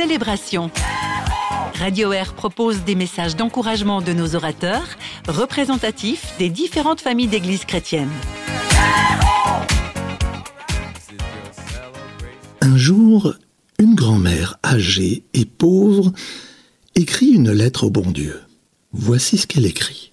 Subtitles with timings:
[0.00, 0.70] célébration.
[1.74, 4.86] Radio Air propose des messages d'encouragement de nos orateurs,
[5.26, 8.12] représentatifs des différentes familles d'églises chrétiennes.
[12.60, 13.34] Un jour,
[13.80, 16.12] une grand-mère âgée et pauvre
[16.94, 18.40] écrit une lettre au bon Dieu.
[18.92, 20.12] Voici ce qu'elle écrit.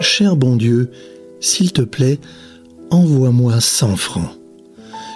[0.00, 0.90] Cher bon Dieu,
[1.38, 2.18] s'il te plaît,
[2.90, 4.39] envoie-moi 100 francs,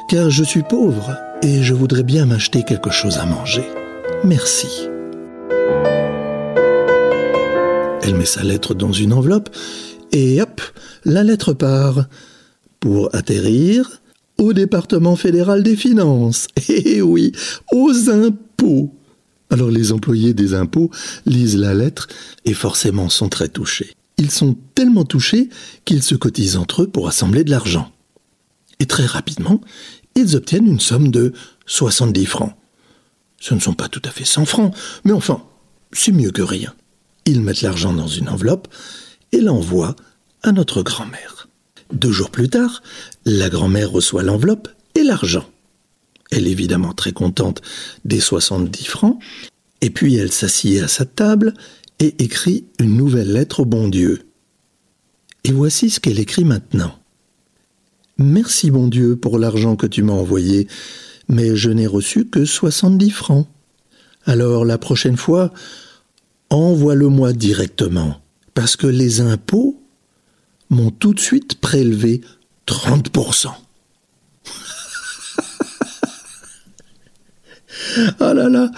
[0.08, 3.64] car je suis pauvre et je voudrais bien m'acheter quelque chose à manger.
[4.22, 4.68] Merci.
[8.02, 9.48] Elle met sa lettre dans une enveloppe
[10.12, 10.60] et hop,
[11.04, 12.06] la lettre part
[12.80, 14.02] pour atterrir
[14.38, 16.48] au département fédéral des finances.
[16.68, 17.32] Eh oui,
[17.72, 18.94] aux impôts.
[19.50, 20.90] Alors les employés des impôts
[21.26, 22.08] lisent la lettre
[22.44, 23.94] et forcément sont très touchés.
[24.18, 25.48] Ils sont tellement touchés
[25.84, 27.93] qu'ils se cotisent entre eux pour assembler de l'argent.
[28.80, 29.60] Et très rapidement,
[30.14, 31.32] ils obtiennent une somme de
[31.66, 32.54] 70 francs.
[33.40, 35.44] Ce ne sont pas tout à fait 100 francs, mais enfin,
[35.92, 36.74] c'est mieux que rien.
[37.26, 38.68] Ils mettent l'argent dans une enveloppe
[39.32, 39.96] et l'envoient
[40.42, 41.48] à notre grand-mère.
[41.92, 42.82] Deux jours plus tard,
[43.24, 45.48] la grand-mère reçoit l'enveloppe et l'argent.
[46.30, 47.62] Elle est évidemment très contente
[48.04, 49.18] des 70 francs,
[49.80, 51.54] et puis elle s'assied à sa table
[52.00, 54.26] et écrit une nouvelle lettre au bon Dieu.
[55.44, 56.98] Et voici ce qu'elle écrit maintenant.
[58.18, 60.68] Merci bon Dieu pour l'argent que tu m'as envoyé,
[61.28, 63.48] mais je n'ai reçu que 70 francs.
[64.24, 65.52] Alors la prochaine fois,
[66.48, 68.20] envoie-le-moi directement,
[68.54, 69.82] parce que les impôts
[70.70, 72.20] m'ont tout de suite prélevé
[72.68, 73.48] 30%.
[78.20, 78.70] ah là là,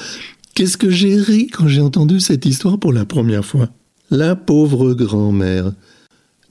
[0.54, 3.68] qu'est-ce que j'ai ri quand j'ai entendu cette histoire pour la première fois.
[4.10, 5.74] La pauvre grand-mère.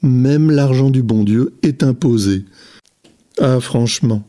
[0.03, 2.45] Même l'argent du bon Dieu est imposé.
[3.39, 4.25] Ah, franchement.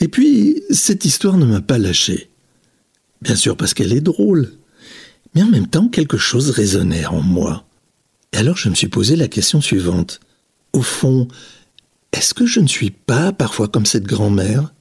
[0.00, 2.30] Et puis, cette histoire ne m'a pas lâché.
[3.22, 4.52] Bien sûr parce qu'elle est drôle.
[5.34, 7.64] Mais en même temps, quelque chose résonnait en moi.
[8.32, 10.20] Et alors je me suis posé la question suivante.
[10.72, 11.28] Au fond,
[12.12, 14.74] est-ce que je ne suis pas parfois comme cette grand-mère?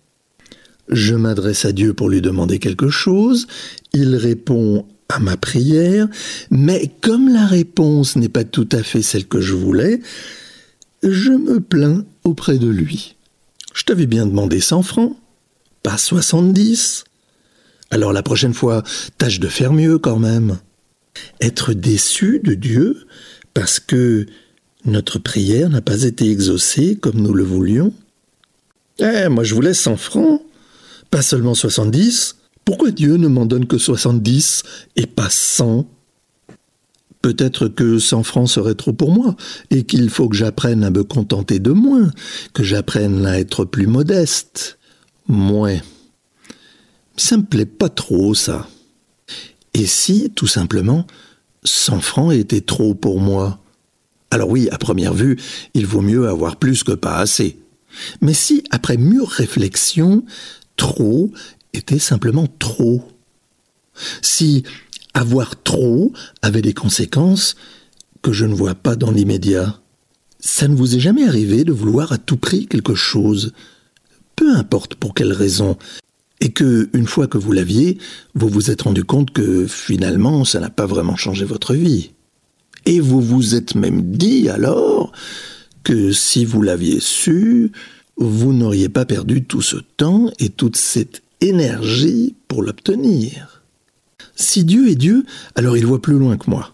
[0.90, 3.48] Je m'adresse à Dieu pour lui demander quelque chose,
[3.94, 6.08] il répond à ma prière,
[6.52, 10.02] mais comme la réponse n'est pas tout à fait celle que je voulais,
[11.04, 13.16] je me plains auprès de lui.
[13.74, 15.18] Je t'avais bien demandé 100 francs,
[15.82, 17.04] pas 70.
[17.92, 18.84] Alors la prochaine fois,
[19.18, 20.60] tâche de faire mieux quand même.
[21.42, 23.06] Être déçu de Dieu
[23.54, 24.26] parce que
[24.86, 27.94] notre prière n'a pas été exaucée comme nous le voulions.
[29.00, 30.42] Eh, moi je vous laisse 100 francs,
[31.10, 32.38] pas seulement 70.
[32.66, 34.64] Pourquoi Dieu ne m'en donne que 70
[34.96, 35.86] et pas 100
[37.24, 39.36] Peut-être que 100 francs serait trop pour moi,
[39.72, 42.12] et qu'il faut que j'apprenne à me contenter de moins,
[42.54, 44.78] que j'apprenne à être plus modeste.
[45.28, 45.80] Moins.
[47.16, 48.68] Ça me plaît pas trop, ça.
[49.74, 51.08] Et si, tout simplement,
[51.64, 53.64] 100 francs étaient trop pour moi?
[54.30, 55.40] Alors oui, à première vue,
[55.74, 57.58] il vaut mieux avoir plus que pas assez.
[58.20, 60.26] Mais si, après mûre réflexion,
[60.76, 61.32] trop
[61.72, 63.08] était simplement trop.
[64.22, 64.64] Si
[65.14, 67.56] avoir trop avait des conséquences
[68.22, 69.80] que je ne vois pas dans l'immédiat.
[70.40, 73.54] Ça ne vous est jamais arrivé de vouloir à tout prix quelque chose,
[74.36, 75.78] peu importe pour quelle raison,
[76.42, 77.98] et que, une fois que vous l'aviez,
[78.36, 82.12] vous vous êtes rendu compte que finalement ça n'a pas vraiment changé votre vie.
[82.86, 85.14] Et vous vous êtes même dit alors
[85.84, 87.72] que si vous l'aviez su,
[88.18, 93.63] vous n'auriez pas perdu tout ce temps et toute cette énergie pour l'obtenir.
[94.36, 96.74] Si Dieu est Dieu, alors il voit plus loin que moi.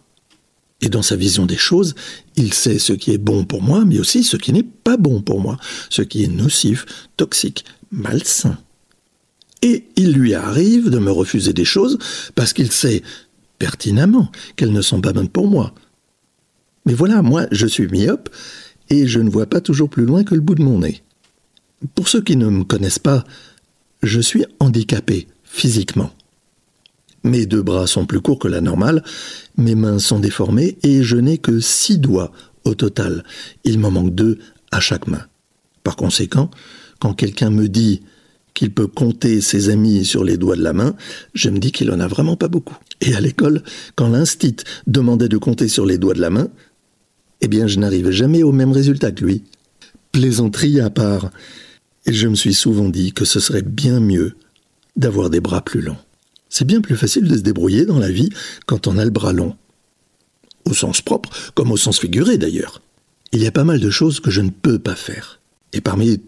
[0.81, 1.93] Et dans sa vision des choses,
[2.35, 5.21] il sait ce qui est bon pour moi, mais aussi ce qui n'est pas bon
[5.21, 5.57] pour moi,
[5.89, 6.85] ce qui est nocif,
[7.17, 8.57] toxique, malsain.
[9.61, 11.97] Et il lui arrive de me refuser des choses
[12.35, 13.03] parce qu'il sait
[13.57, 15.73] pertinemment qu'elles ne sont pas bonnes pour moi.
[16.85, 18.29] Mais voilà, moi, je suis myope
[18.89, 21.03] et je ne vois pas toujours plus loin que le bout de mon nez.
[21.93, 23.25] Pour ceux qui ne me connaissent pas,
[24.01, 26.11] je suis handicapé physiquement.
[27.23, 29.03] Mes deux bras sont plus courts que la normale,
[29.57, 32.31] mes mains sont déformées et je n'ai que six doigts
[32.63, 33.23] au total.
[33.63, 34.39] Il m'en manque deux
[34.71, 35.25] à chaque main.
[35.83, 36.49] Par conséquent,
[36.99, 38.01] quand quelqu'un me dit
[38.53, 40.95] qu'il peut compter ses amis sur les doigts de la main,
[41.33, 42.77] je me dis qu'il en a vraiment pas beaucoup.
[43.01, 43.63] Et à l'école,
[43.95, 44.57] quand l'instit
[44.87, 46.49] demandait de compter sur les doigts de la main,
[47.41, 49.43] eh bien je n'arrivais jamais au même résultat que lui.
[50.11, 51.29] Plaisanterie à part,
[52.05, 54.35] et je me suis souvent dit que ce serait bien mieux
[54.95, 55.97] d'avoir des bras plus longs.
[56.49, 58.29] C'est bien plus facile de se débrouiller dans la vie
[58.65, 59.55] quand on a le bras long.
[60.65, 62.81] Au sens propre, comme au sens figuré d'ailleurs.
[63.31, 65.39] Il y a pas mal de choses que je ne peux pas faire.
[65.73, 66.19] Et parmi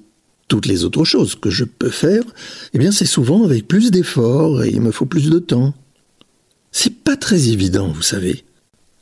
[0.48, 2.24] toutes les autres choses que je peux faire,
[2.74, 5.74] eh bien c'est souvent avec plus d'efforts et il me faut plus de temps.
[6.72, 8.44] C'est pas très évident, vous savez.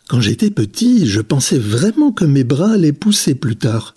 [0.08, 3.94] Quand j'étais petit, je pensais vraiment que mes bras allaient pousser plus tard.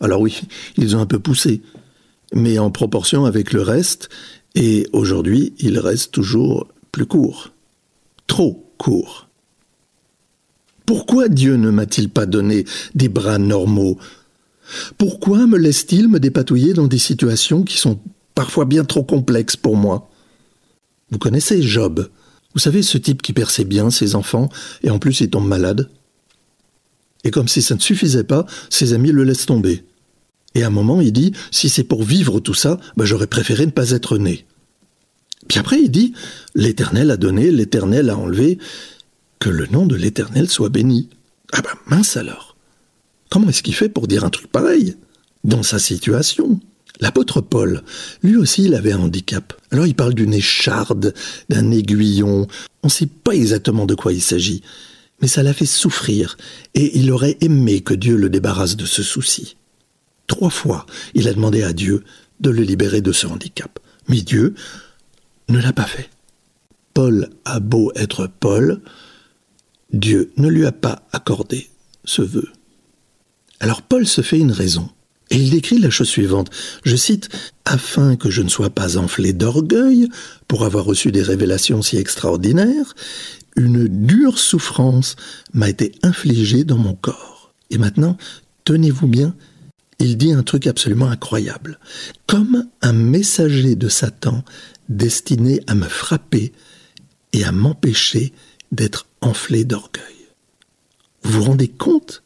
[0.00, 0.40] Alors oui,
[0.76, 1.62] ils ont un peu poussé,
[2.34, 4.08] mais en proportion avec le reste,
[4.54, 7.50] et aujourd'hui, ils restent toujours plus courts.
[8.26, 9.28] Trop courts.
[10.86, 12.64] Pourquoi Dieu ne m'a-t-il pas donné
[12.94, 13.98] des bras normaux?
[14.98, 18.00] Pourquoi me laisse-t-il me dépatouiller dans des situations qui sont
[18.34, 20.10] parfois bien trop complexes pour moi?
[21.10, 22.08] Vous connaissez Job?
[22.54, 24.48] Vous savez ce type qui perd ses biens, ses enfants,
[24.82, 25.90] et en plus il tombe malade?
[27.22, 29.84] Et comme si ça ne suffisait pas, ses amis le laissent tomber.
[30.54, 33.66] Et à un moment, il dit, si c'est pour vivre tout ça, bah, j'aurais préféré
[33.66, 34.46] ne pas être né.
[35.48, 36.12] Puis après, il dit,
[36.54, 38.58] l'Éternel a donné, l'Éternel a enlevé,
[39.38, 41.08] que le nom de l'Éternel soit béni.
[41.52, 42.56] Ah ben mince alors.
[43.30, 44.96] Comment est-ce qu'il fait pour dire un truc pareil
[45.44, 46.60] Dans sa situation?
[47.00, 47.82] L'apôtre Paul,
[48.22, 49.54] lui aussi, il avait un handicap.
[49.70, 51.14] Alors il parle d'une écharde,
[51.48, 52.46] d'un aiguillon.
[52.82, 54.62] On ne sait pas exactement de quoi il s'agit.
[55.22, 56.36] Mais ça l'a fait souffrir,
[56.74, 59.56] et il aurait aimé que Dieu le débarrasse de ce souci.
[60.30, 62.04] Trois fois, il a demandé à Dieu
[62.38, 63.80] de le libérer de ce handicap.
[64.06, 64.54] Mais Dieu
[65.48, 66.08] ne l'a pas fait.
[66.94, 68.80] Paul a beau être Paul,
[69.92, 71.68] Dieu ne lui a pas accordé
[72.04, 72.48] ce vœu.
[73.58, 74.88] Alors Paul se fait une raison.
[75.30, 76.50] Et il décrit la chose suivante.
[76.84, 77.28] Je cite
[77.64, 80.08] Afin que je ne sois pas enflé d'orgueil
[80.46, 82.94] pour avoir reçu des révélations si extraordinaires,
[83.56, 85.16] une dure souffrance
[85.52, 87.52] m'a été infligée dans mon corps.
[87.70, 88.16] Et maintenant,
[88.62, 89.34] tenez-vous bien,
[90.00, 91.78] il dit un truc absolument incroyable.
[92.26, 94.44] Comme un messager de Satan
[94.88, 96.52] destiné à me frapper
[97.32, 98.32] et à m'empêcher
[98.72, 100.02] d'être enflé d'orgueil.
[101.22, 102.22] Vous vous rendez compte?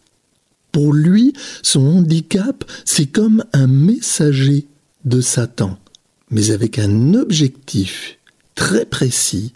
[0.73, 4.67] Pour lui, son handicap, c'est comme un messager
[5.05, 5.79] de Satan,
[6.31, 8.19] mais avec un objectif
[8.55, 9.53] très précis,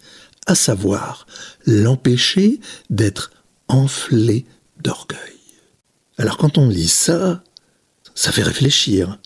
[0.47, 1.27] à savoir
[1.67, 3.33] l'empêcher d'être
[3.69, 4.47] enflé
[4.83, 5.19] d'orgueil.
[6.19, 7.43] Alors quand on lit ça,
[8.19, 9.21] ça fait réfléchir.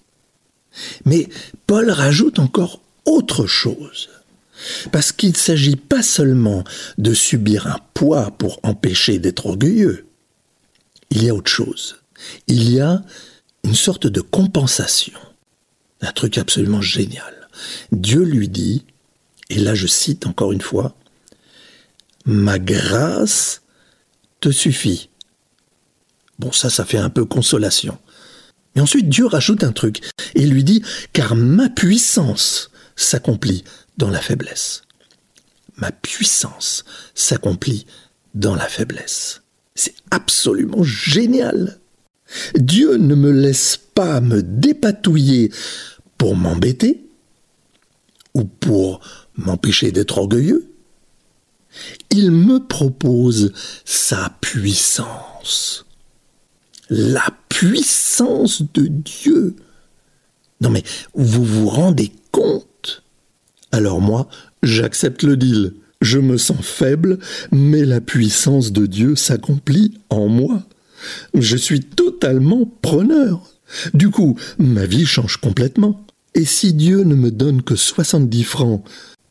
[1.07, 1.27] Mais
[1.67, 4.11] Paul rajoute encore autre chose.
[4.93, 6.63] Parce qu'il ne s'agit pas seulement
[6.99, 10.07] de subir un poids pour empêcher d'être orgueilleux,
[11.09, 12.03] il y a autre chose.
[12.49, 13.03] Il y a
[13.65, 15.19] une sorte de compensation.
[16.03, 17.49] Un truc absolument génial.
[17.93, 18.85] Dieu lui dit,
[19.49, 20.95] et là je cite encore une fois,
[22.27, 23.63] Ma grâce
[24.41, 25.09] te suffit.
[26.39, 27.99] Bon, ça, ça fait un peu consolation.
[28.75, 30.01] Mais ensuite, Dieu rajoute un truc,
[30.35, 30.83] et lui dit,
[31.13, 33.65] Car ma puissance s'accomplit
[33.99, 34.83] dans la faiblesse.
[35.77, 36.85] Ma puissance
[37.15, 37.87] s'accomplit
[38.35, 39.43] dans la faiblesse.
[39.75, 41.79] C'est absolument génial.
[42.55, 45.51] Dieu ne me laisse pas me dépatouiller
[46.19, 47.07] pour m'embêter
[48.35, 49.01] ou pour
[49.37, 50.73] m'empêcher d'être orgueilleux.
[52.11, 53.53] Il me propose
[53.85, 55.87] sa puissance.
[56.95, 59.57] La puissance de Dieu.
[60.61, 60.83] Non mais
[61.15, 63.03] vous vous rendez compte?
[63.73, 64.29] Alors moi,
[64.63, 65.73] j'accepte le deal.
[66.03, 67.19] Je me sens faible,
[67.51, 70.65] mais la puissance de Dieu s'accomplit en moi.
[71.33, 73.41] Je suis totalement preneur.
[73.95, 76.05] Du coup, ma vie change complètement.
[76.35, 78.85] Et si Dieu ne me donne que 70 francs,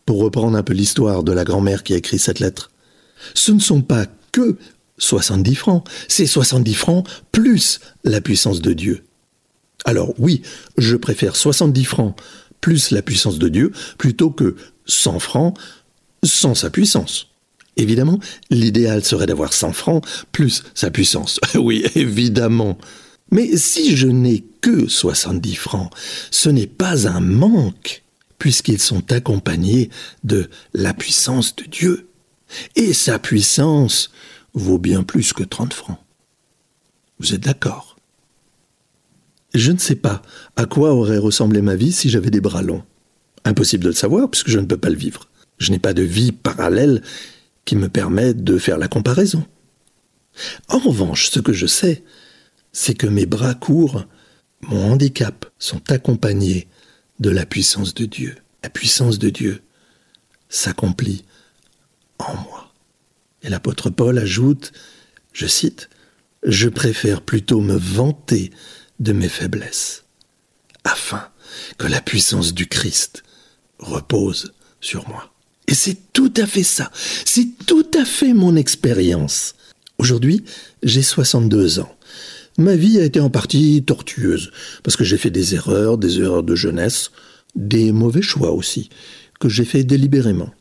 [0.08, 2.72] pour reprendre un peu l'histoire de la grand-mère qui a écrit cette lettre,
[3.36, 4.58] ce ne sont pas que
[5.02, 9.04] 70 francs, c'est 70 francs plus la puissance de Dieu.
[9.84, 10.44] Alors oui,
[10.78, 12.16] je préfère 70 francs
[12.62, 14.56] plus la puissance de Dieu plutôt que
[14.86, 15.58] 100 francs
[16.24, 17.28] sans sa puissance.
[17.78, 21.40] Évidemment, l'idéal serait d'avoir 100 francs plus sa puissance.
[21.56, 22.78] oui, évidemment.
[23.32, 25.92] Mais si je n'ai que 70 francs,
[26.30, 28.04] ce n'est pas un manque,
[28.38, 29.90] puisqu'ils sont accompagnés
[30.24, 32.08] de la puissance de Dieu.
[32.76, 34.12] Et sa puissance
[34.54, 36.00] vaut bien plus que 30 francs.
[37.20, 37.98] Vous êtes d'accord?
[39.54, 40.22] Je ne sais pas
[40.56, 42.84] à quoi aurait ressemblé ma vie si j'avais des bras longs.
[43.44, 45.28] Impossible de le savoir, puisque je ne peux pas le vivre.
[45.58, 47.02] Je n'ai pas de vie parallèle
[47.66, 49.46] qui me permette de faire la comparaison.
[50.70, 52.04] En revanche, ce que je sais,
[52.72, 54.06] c'est que mes bras courts,
[54.62, 56.68] mon handicap, sont accompagnés
[57.20, 58.36] de la puissance de Dieu.
[58.64, 59.62] La puissance de Dieu
[60.50, 61.26] s'accomplit
[62.20, 62.61] en moi.
[63.44, 64.72] Et l'apôtre Paul ajoute,
[65.34, 65.90] je cite,
[66.44, 68.52] Je préfère plutôt me vanter
[69.00, 70.06] de mes faiblesses,
[70.84, 71.28] afin
[71.78, 73.24] que la puissance du Christ
[73.80, 75.32] repose sur moi.
[75.68, 76.92] Et c'est tout à fait ça.
[77.26, 79.56] C'est tout à fait mon expérience.
[79.98, 80.44] Aujourd'hui,
[80.84, 81.96] j'ai 62 ans.
[82.58, 84.52] Ma vie a été en partie tortueuse,
[84.84, 87.12] parce que j'ai fait des erreurs, des erreurs de jeunesse,
[87.56, 88.90] des mauvais choix aussi,
[89.40, 90.52] que j'ai fait délibérément.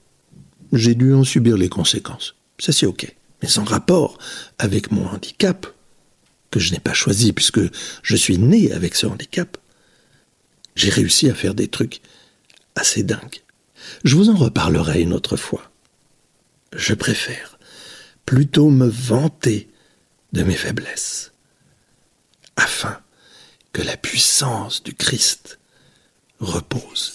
[0.73, 2.37] J'ai dû en subir les conséquences.
[2.61, 3.15] Ça c'est ok.
[3.43, 4.19] Mais sans rapport
[4.59, 5.67] avec mon handicap,
[6.51, 7.61] que je n'ai pas choisi puisque
[8.03, 9.57] je suis né avec ce handicap,
[10.77, 12.01] j'ai réussi à faire des trucs
[12.75, 13.43] assez dingues.
[14.05, 15.71] Je vous en reparlerai une autre fois.
[16.75, 17.59] Je préfère
[18.27, 19.69] plutôt me vanter
[20.33, 21.33] de mes faiblesses,
[22.57, 23.01] afin
[23.73, 25.59] que la puissance du Christ
[26.39, 27.15] repose.